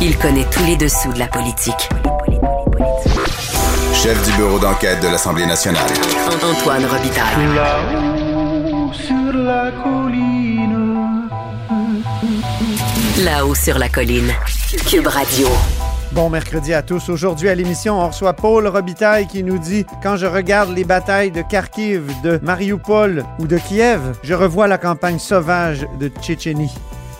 [0.00, 1.88] Il connaît tous les dessous de la politique.
[3.92, 5.90] Chef du bureau d'enquête de l'Assemblée nationale.
[6.40, 7.54] Antoine Robitaille.
[7.56, 11.28] Là-haut sur la colline.
[13.24, 14.32] Là-haut sur la colline.
[14.86, 15.48] Cube Radio.
[16.12, 17.08] Bon mercredi à tous.
[17.08, 21.32] Aujourd'hui à l'émission, on reçoit Paul Robitaille qui nous dit Quand je regarde les batailles
[21.32, 26.72] de Kharkiv, de Mariupol ou de Kiev, je revois la campagne sauvage de Tchétchénie.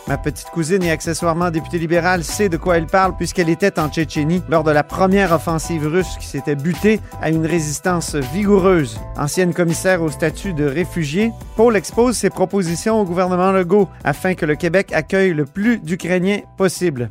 [0.08, 3.90] Ma petite cousine et accessoirement députée libérale sait de quoi elle parle puisqu'elle était en
[3.90, 8.98] Tchétchénie lors de la première offensive russe qui s'était butée à une résistance vigoureuse.
[9.18, 14.46] Ancienne commissaire au statut de réfugié, Paul expose ses propositions au gouvernement Legault afin que
[14.46, 17.10] le Québec accueille le plus d'Ukrainiens possible.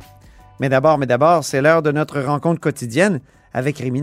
[0.58, 3.20] Mais d'abord, mais d'abord, c'est l'heure de notre rencontre quotidienne
[3.54, 4.02] avec Rémi.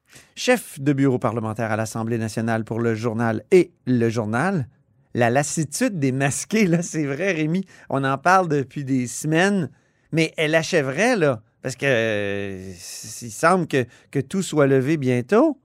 [0.35, 4.67] Chef de bureau parlementaire à l'Assemblée nationale pour le journal et le journal.
[5.13, 7.65] La lassitude des masqués, là, c'est vrai, Rémi.
[7.89, 9.69] On en parle depuis des semaines,
[10.11, 12.73] mais elle achèverait, là, parce que euh,
[13.21, 15.59] il semble que, que tout soit levé bientôt.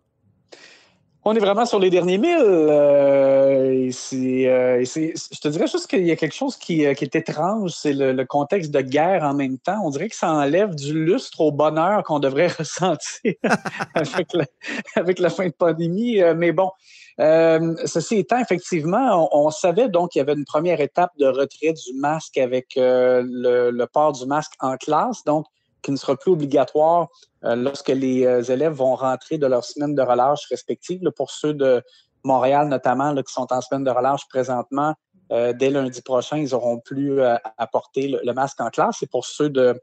[1.29, 2.39] On est vraiment sur les derniers milles.
[2.39, 7.73] euh, euh, je te dirais juste qu'il y a quelque chose qui, euh, est étrange,
[7.73, 9.81] c'est le, contexte de guerre en même temps.
[9.83, 13.35] On dirait que ça enlève du lustre au bonheur qu'on devrait ressentir
[13.97, 16.23] avec, la, fin de pandémie.
[16.23, 16.71] Euh, Mais bon,
[17.19, 21.73] euh, ceci étant, effectivement, on, savait donc qu'il y avait une première étape de retrait
[21.73, 25.47] du masque avec le, le port du masque en classe, donc
[25.87, 27.09] qui ne sera plus obligatoire
[27.45, 31.01] euh, lorsque les euh, élèves vont rentrer de leur semaine de relâche respective.
[31.15, 31.81] pour ceux de
[32.25, 34.95] Montréal notamment, qui sont en semaine de relâche présentement,
[35.31, 39.01] euh, dès lundi prochain, ils n'auront plus à porter le, masque en classe.
[39.03, 39.81] Et pour ceux de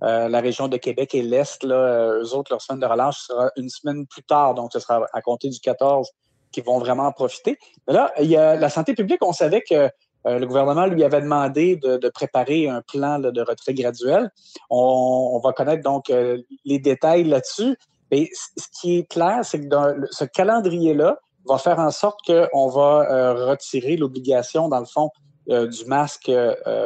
[0.00, 4.06] la région de Québec et l'Est, eux autres, leur semaine de relâche sera une semaine
[4.06, 4.54] plus tard.
[4.54, 6.10] Donc, ce sera à compter du 14
[6.50, 7.58] qui vont vraiment en profiter.
[7.86, 9.90] Mais là, il y a la santé publique, on savait que
[10.26, 14.30] euh, le gouvernement lui avait demandé de, préparer un plan de retrait graduel.
[14.70, 17.76] On, va connaître donc euh, les détails là-dessus.
[18.10, 19.74] Mais ce qui est clair, c'est que
[20.10, 25.10] ce calendrier-là va faire en sorte qu'on va euh, retirer l'obligation, dans le fond,
[25.48, 26.30] du masque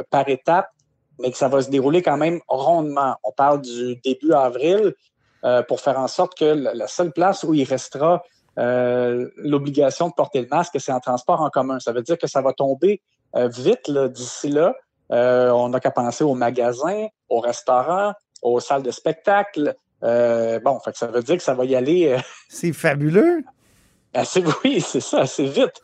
[0.08, 0.70] par étape,
[1.18, 3.14] mais que ça va se dérouler quand même rondement.
[3.22, 4.94] On parle du début avril
[5.68, 8.22] pour faire en sorte que la, la seule place où il restera
[8.56, 11.78] l'obligation de porter le masque, c'est en transport en commun.
[11.80, 13.02] Ça veut dire que ça va tomber
[13.34, 14.74] vite là, d'ici là.
[15.12, 19.74] Euh, on n'a qu'à penser aux magasins, aux restaurants, aux salles de spectacle.
[20.02, 23.42] Euh, bon, fait que ça veut dire que ça va y aller euh, C'est fabuleux.
[24.14, 25.80] assez, oui, c'est ça, assez vite.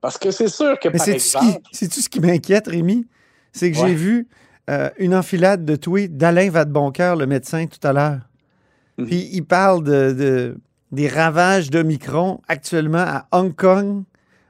[0.00, 3.06] Parce que c'est sûr que, Mais par exemple, qui, c'est-tu ce qui m'inquiète, Rémi?
[3.52, 3.88] C'est que Ouais.
[3.88, 4.28] j'ai vu
[4.68, 8.20] euh, une enfilade de tweets d'Alain Vadeboncoeur, le médecin, tout à l'heure.
[8.98, 9.06] Mhm.
[9.06, 10.56] Puis il parle de, de-
[10.92, 14.02] des ravages d'Omicron actuellement à Hong Kong,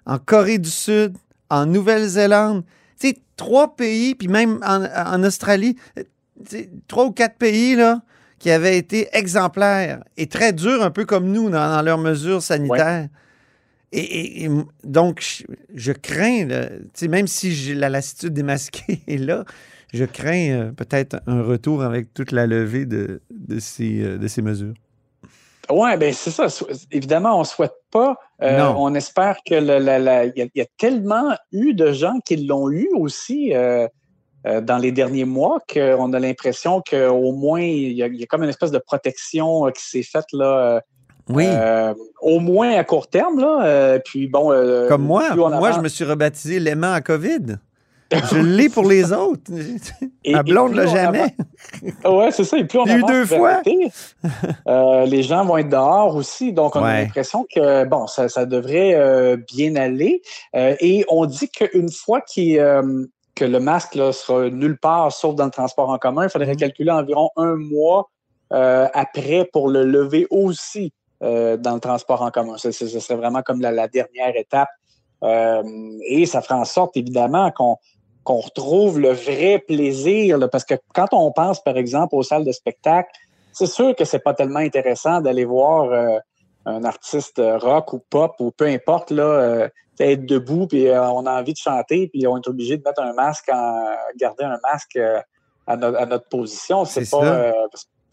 [0.06, 1.16] en Corée du Sud,
[1.50, 2.64] en Nouvelle-Zélande.
[3.00, 5.76] Tu sais, trois pays, puis même en, en Australie,
[6.88, 8.02] trois ou quatre pays, là,
[8.38, 12.42] qui avaient été exemplaires et très durs, un peu comme nous, dans, dans leurs mesures
[12.42, 13.08] sanitaires.
[13.92, 15.44] Et, et- et m- donc, je,
[15.74, 16.68] je crains, là,
[17.08, 19.44] même si j'ai la lassitude démasquée est là,
[19.92, 24.26] je crains euh, peut-être un retour avec toute la levée de, de, ces, euh, de
[24.26, 24.74] ces mesures.
[25.70, 26.46] Oui, ben c'est ça.
[26.90, 28.16] Évidemment, on ne souhaite pas.
[28.42, 32.36] Euh, on espère que il y, a- il y a tellement eu de gens qui
[32.36, 33.86] l'ont eu aussi euh,
[34.46, 38.22] euh, dans les derniers mois qu'on a l'impression qu'au moins il y, a, il y
[38.24, 40.80] a comme une espèce de protection qui s'est faite là.
[41.30, 41.46] Oui,
[42.20, 43.98] au moins à court terme là.
[44.04, 44.50] Puis bon.
[44.88, 45.22] comme moi.
[45.60, 47.56] Moi, je me suis rebaptisé l'aimant à COVID.
[48.30, 49.50] Je l'ai pour les autres.
[50.24, 51.34] Et- Ma blonde l'a jamais.
[52.04, 52.58] Oui, c'est ça.
[52.58, 53.60] Et plus on J'ai eu deux fois.
[54.68, 56.52] euh, les gens vont être dehors aussi.
[56.52, 60.22] Donc, on a l'impression que, bon, ça, ça devrait euh, bien aller.
[60.56, 62.56] Euh, et on dit qu'une fois qu'il,
[63.34, 66.48] que le masque là, sera nulle part, sauf dans le transport en commun, il faudrait
[66.52, 66.56] Mhm.
[66.56, 68.10] calculer environ un mois
[68.52, 70.92] euh, après pour le lever aussi
[71.22, 72.56] euh, dans le transport en commun.
[72.58, 74.68] Ce, serait vraiment comme la, la dernière étape.
[75.22, 75.62] Euh,
[76.06, 77.78] et ça ferait en sorte, évidemment, qu'on
[78.24, 80.38] qu'on retrouve le vrai plaisir.
[80.38, 83.10] là, parce que quand on pense, par exemple, aux salles de spectacle,
[83.52, 86.18] c'est sûr que c'est pas tellement intéressant d'aller voir euh,
[86.66, 89.68] un artiste rock ou pop ou peu importe, là, euh,
[90.00, 93.00] être debout, puis euh, on a envie de chanter, puis on est obligé de mettre
[93.02, 95.20] un masque, en, garder un masque euh,
[95.66, 97.52] à, no- à notre position, c'est pas, euh,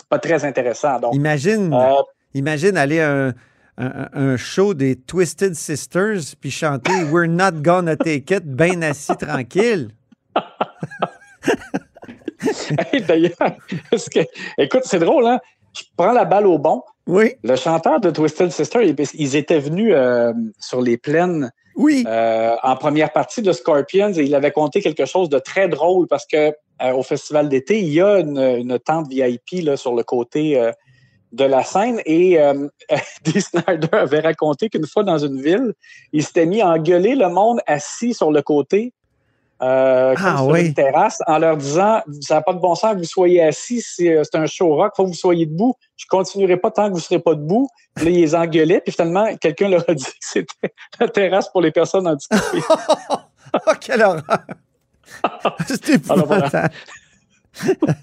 [0.10, 1.00] pas très intéressant.
[1.00, 2.02] Donc, Imagine, euh,
[2.36, 3.30] imagine aller à un,
[3.78, 9.16] un- un show des Twisted Sisters puis chanter We're not gonna take it, bien assis
[9.18, 9.90] tranquille.
[12.94, 13.32] Hey, d'ailleurs,
[13.92, 14.26] que-
[14.58, 15.40] écoute, c'est drôle, hein?
[15.78, 16.82] Je prends la balle au bon.
[17.08, 18.80] Oui, Le chanteur de Twisted Sister,
[19.14, 22.04] ils, étaient venus euh, sur les plaines oui.
[22.08, 26.08] euh, en première partie de Scorpions et il avait compté quelque chose de très drôle
[26.08, 26.54] parce que
[26.84, 30.60] euh, au festival d'été, il y a une, une tente VIP là, sur le côté
[30.60, 30.72] euh,
[31.32, 32.38] de la scène et
[33.24, 35.74] Dee Snyder avait raconté qu'une fois dans une ville,
[36.14, 38.94] il s'était mis à engueuler le monde assis sur le côté.
[39.62, 40.68] Euh, Ah, sur oui.
[40.68, 43.82] une terrasse en leur disant ça n'a pas de bon sens que vous soyez assis
[43.86, 46.88] c'est euh, c'est un show rock faut que vous soyez debout je continuerai pas tant
[46.90, 49.94] que vous serez pas debout Puis là ils les engueulaient puis finalement quelqu'un leur a
[49.94, 52.62] dit que c'était la terrasse pour les personnes handicapées
[53.68, 54.22] Oh, quelle horreur!
[56.10, 56.48] Alors, voilà.
[56.48, 56.74] épouvantable.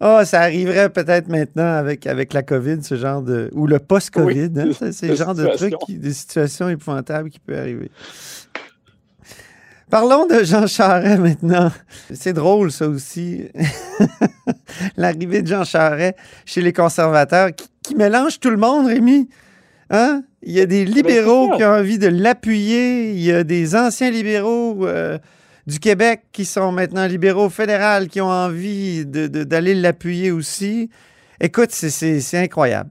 [0.00, 3.48] Oh, ça arriverait peut-être maintenant avec, avec la COVID, ce genre de.
[3.54, 4.50] ou le post-COVID.
[4.56, 7.90] Oui, hein, c'est le genre de trucs, qui- des situations épouvantables qui peuvent arriver.
[9.90, 11.70] Parlons de Jean Charest maintenant.
[12.12, 13.44] C'est drôle, ça aussi.
[14.96, 16.14] L'arrivée de Jean Charest
[16.44, 19.28] chez les conservateurs qui, qui mélange tout le monde, Rémi.
[19.90, 20.22] Hein?
[20.42, 21.56] Il y a des libéraux ça.
[21.56, 23.12] qui ont envie de l'appuyer.
[23.12, 25.18] Il y a des anciens libéraux euh,
[25.66, 30.90] du Québec qui sont maintenant libéraux fédéraux qui ont envie d'aller l'appuyer aussi.
[31.40, 32.90] Écoute, c'est- incroyable.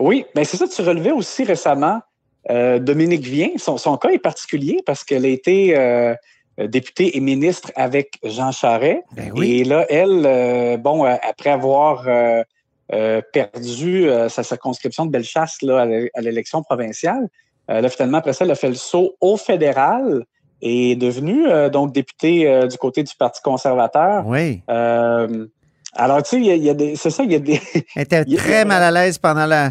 [0.00, 2.00] Oui, ben c'est ça, tu relevais aussi récemment
[2.50, 3.50] euh, Dominique Vien.
[3.56, 6.14] Son, son cas est particulier parce qu'elle a été euh,
[6.58, 9.00] députée et ministre avec Jean Charest.
[9.12, 9.60] Ben oui.
[9.60, 12.04] Et là, elle, euh, bon, après avoir
[13.32, 17.28] perdu sa circonscription de Bellechasse là, à l'é- à l'élection provinciale,
[17.68, 20.24] là, finalement, après ça, elle a fait le saut au fédéral
[20.62, 24.26] et est devenue donc députée du côté du Parti conservateur.
[24.26, 24.62] Oui.
[25.94, 27.60] Alors, tu sais, il y a- y a des- c'est ça, il y a des,
[27.96, 29.70] Elle était très mal à l'aise pendant la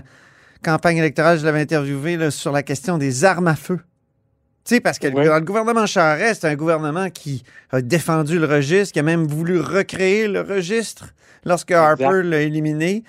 [0.64, 1.40] campagne électorale.
[1.40, 3.80] Je l'avais interviewé là, sur la question des armes à feu.
[4.66, 5.26] Tu sais, parce que le- Oui.
[5.26, 9.26] dans le gouvernement Charest, c'est un gouvernement qui a défendu le registre, qui a même
[9.26, 11.14] voulu recréer le registre
[11.46, 13.04] lorsque Harper l'a éliminé.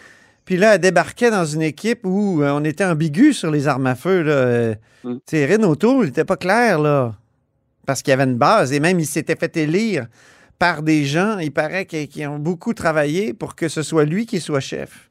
[0.45, 3.87] Puis là, elle débarquait dans une équipe où euh, on était ambigu sur les armes
[3.89, 4.23] à feu.
[4.23, 4.75] Là.
[5.05, 5.15] Mm.
[5.17, 7.15] Tu sais, Renaud Toul n'était pas clair, là.
[7.87, 8.73] Parce qu'il y avait une base.
[8.73, 10.07] Et même, il s'était fait élire
[10.59, 14.27] par des gens, il paraît, qui, qui ont beaucoup travaillé pour que ce soit lui
[14.27, 15.08] qui soit chef.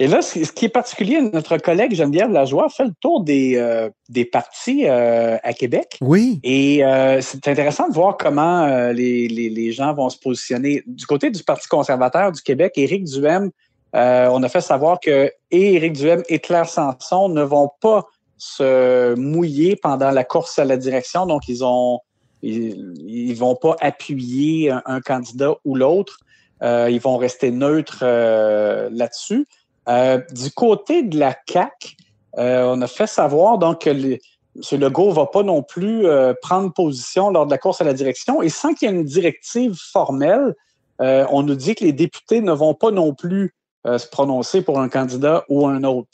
[0.00, 3.90] Et là, ce qui est particulier, notre collègue Geneviève Lajoie fait le tour des, euh,
[4.08, 5.98] des partis euh, à Québec.
[6.00, 6.38] Oui.
[6.44, 10.84] Et euh, c'est intéressant de voir comment euh, les, les, les gens vont se positionner.
[10.86, 13.50] Du côté du Parti conservateur du Québec, Éric Duhem,
[13.96, 18.06] euh, on a fait savoir que et Éric Duhem et Claire Sanson ne vont pas
[18.36, 21.26] se mouiller pendant la course à la direction.
[21.26, 21.98] Donc, ils ont
[22.42, 26.18] ils, ils vont pas appuyer un, un candidat ou l'autre.
[26.62, 29.46] Euh, ils vont rester neutres euh, là-dessus.
[29.88, 31.96] Euh, du côté de la CAC,
[32.36, 34.20] on a fait savoir donc que les,
[34.58, 34.80] M.
[34.80, 37.92] Legault ne va pas non plus euh, prendre position lors de la course à la
[37.92, 38.42] direction.
[38.42, 40.54] Et sans qu'il y ait une directive formelle,
[41.00, 43.54] euh, on nous dit que les députés ne vont pas non plus
[43.86, 46.08] euh, se prononcer pour un candidat ou un autre.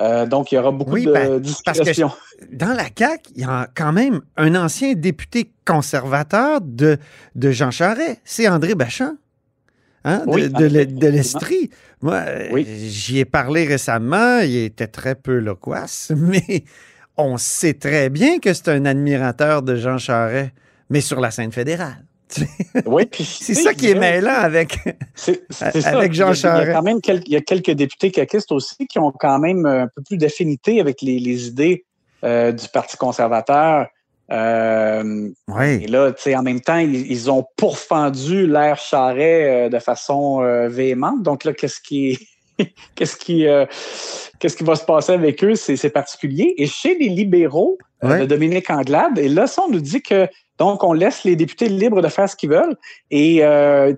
[0.00, 1.42] Euh, donc, il y aura beaucoup Oui, de ben.
[2.52, 6.96] Dans la CAQ, il y a quand même un ancien député conservateur de,
[7.34, 8.20] de Jean Charest.
[8.24, 9.16] C'est André Bachand.
[10.04, 11.10] Hein, de, Oui, de, l'e- de effectivement.
[11.10, 11.70] l'Estrie.
[12.02, 12.66] Moi, euh, Oui.
[12.88, 14.38] j'y ai parlé récemment.
[14.40, 16.64] Il était très peu loquace, mais
[17.16, 20.50] on sait très bien que c'est un admirateur de Jean Charest,
[20.88, 22.04] mais sur la scène fédérale.
[22.86, 24.78] Oui, puis, C'est ça qui est mêlant avec.
[25.26, 25.32] Jean
[25.66, 26.72] a- Il y a Charest.
[26.72, 29.88] quand même quelques, il y a quelques députés caquistes aussi qui ont quand même un
[29.94, 31.84] peu plus d'affinité avec les, les idées
[32.24, 33.88] euh, du Parti conservateur.
[34.32, 35.80] Euh, Oui.
[35.82, 39.78] et là, tu sais, en même temps, ils, ils ont pourfendu l'air charret euh, de
[39.78, 41.22] façon euh, véhémente.
[41.22, 42.18] Donc là, qu'est-ce qui
[42.94, 43.66] qu'est-ce qui euh,
[44.38, 45.54] qu'est-ce qui va se passer avec eux?
[45.56, 46.54] C'est particulier.
[46.58, 48.20] Et chez les libéraux euh, Ouais.
[48.20, 51.68] de Dominique Anglade, et là, ça, on nous dit que donc on laisse les députés
[51.68, 52.76] libres de faire ce qu'ils veulent.
[53.10, 53.36] Et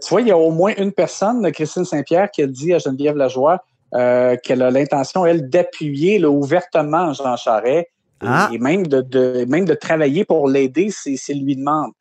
[0.00, 2.78] tu vois, il y a au moins une personne, Christine Saint-Pierre, qui a dit à
[2.78, 3.58] Geneviève Lajoie
[3.92, 7.88] qu'elle a l'intention, elle, d'appuyer ouvertement Jean Charest et,
[8.24, 8.50] Ah.
[8.52, 11.92] et même, de, de- même de travailler pour l'aider s'il lui demande.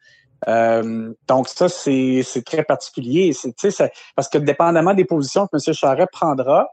[0.48, 3.32] Euh, donc ça, c'est c'est très particulier.
[3.34, 5.74] C'est- ça- parce que dépendamment des positions que M.
[5.74, 6.68] Charest prendra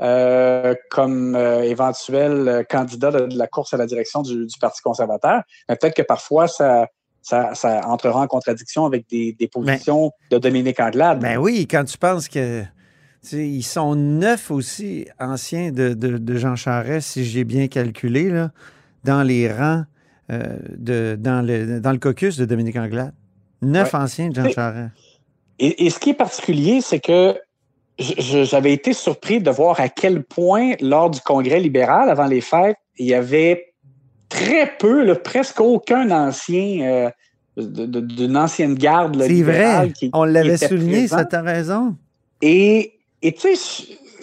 [0.00, 4.80] euh, comme euh, éventuel candidat de, de la course à la direction du, du Parti
[4.82, 6.86] conservateur, peut-être que parfois ça,
[7.20, 11.20] ça, ça entrera en contradiction avec des, des positions de Dominique Anglade.
[11.20, 12.62] Ben oui, quand tu penses que.
[13.32, 18.50] ils sont neuf aussi anciens de, de- de Jean Charest, si j'ai bien calculé, là,
[19.04, 19.84] dans les rangs,
[20.30, 23.12] euh, de, dans, le, dans le caucus de Dominique Anglade.
[23.60, 24.00] Neuf Ouais.
[24.00, 24.50] anciens de Jean.
[24.50, 24.90] Charest.
[25.58, 27.36] Et, et ce qui est particulier, c'est que
[27.98, 32.78] j'avais été surpris de voir à quel point, lors du congrès libéral, avant les fêtes,
[32.98, 33.74] il y avait
[34.28, 37.10] très peu, là, presque aucun ancien euh,
[37.56, 39.22] d'une ancienne garde.
[39.22, 41.96] C'est vrai, on l'avait souligné, ça t'a raison.
[42.40, 43.54] Et tu sais,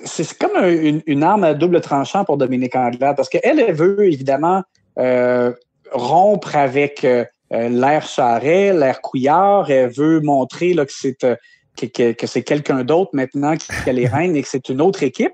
[0.03, 0.63] c'est comme
[1.05, 4.63] une, arme à double tranchant pour Dominique Anglade, parce qu'elle, elle veut évidemment
[4.97, 5.53] euh,
[5.91, 12.43] rompre avec euh, l'air Charret, l'air Couillard, elle veut montrer là, que c'est que, c'est
[12.43, 15.33] quelqu'un d'autre maintenant qui, a les rênes et que c'est une autre équipe.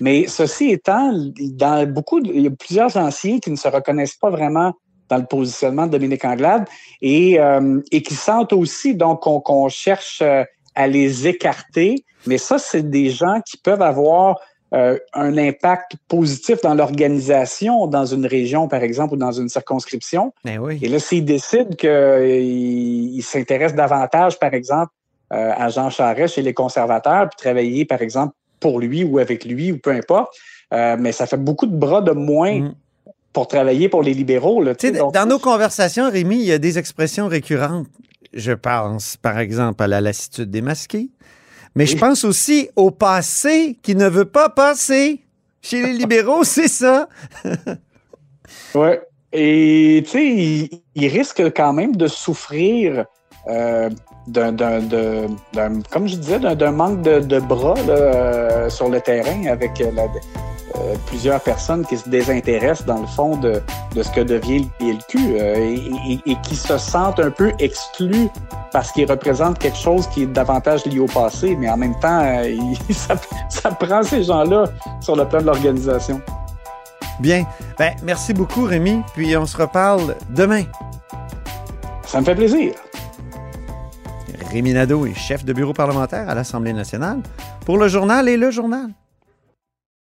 [0.00, 1.12] Mais ceci étant,
[1.52, 4.74] dans beaucoup, il y a plusieurs anciens qui ne se reconnaissent pas vraiment
[5.08, 6.66] dans le positionnement de Dominique Anglade
[7.00, 10.44] et, euh, et qui sentent aussi donc qu'on cherche euh,
[10.76, 12.04] à les écarter.
[12.26, 14.38] Mais ça, c'est des gens qui peuvent avoir
[14.74, 20.32] euh, un impact positif dans l'organisation dans une région, par exemple, ou dans une circonscription.
[20.44, 20.78] Ben oui.
[20.82, 24.92] Et là, s'ils décident qu'ils s'intéressent davantage, par exemple,
[25.32, 29.44] euh, à Jean Charest chez les conservateurs, puis travailler, par exemple, pour lui ou avec
[29.44, 30.34] lui, ou peu importe.
[30.74, 32.74] Euh, mais ça fait beaucoup de bras de moins mm.
[33.32, 34.62] pour travailler pour les libéraux.
[34.62, 34.74] Là,
[35.12, 37.86] dans nos conversations, Rémi, il y a des expressions récurrentes.
[38.36, 41.08] Je pense, par exemple, à la lassitude démasquée.
[41.74, 45.22] Mais je pense aussi au passé qui ne veut pas passer.
[45.62, 47.08] Chez les libéraux, c'est ça.
[48.74, 48.90] oui.
[49.32, 53.04] Et tu sais, il, il, risque quand même de souffrir
[53.48, 53.90] euh,
[54.26, 54.52] d'un,
[55.90, 59.82] comme je disais, d'un, manque de, bras euh, sur le terrain avec
[60.80, 63.62] euh, plusieurs personnes qui se désintéressent dans le fond de,
[63.94, 65.18] ce que devient le PLQ
[66.26, 68.28] et, qui se sentent un peu exclus
[68.72, 72.22] parce qu'ils représentent quelque chose qui est davantage lié au passé, mais en même temps,
[72.90, 73.16] ça,
[73.48, 74.64] ça, prend ces gens-là
[75.00, 76.20] sur le plan de l'organisation.
[77.20, 77.46] Bien.
[77.78, 79.02] Ben, merci beaucoup, Rémi.
[79.14, 80.64] Puis on se reparle demain.
[82.06, 82.74] Ça me fait plaisir.
[84.50, 87.20] Rémi Nadeau est chef de bureau parlementaire à l'Assemblée nationale
[87.64, 88.90] pour le journal et le journal.